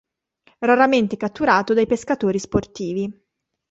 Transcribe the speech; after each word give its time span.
Raramente 0.57 1.15
catturato 1.15 1.75
dai 1.75 1.85
pescatori 1.85 2.39
sportivi. 2.39 3.23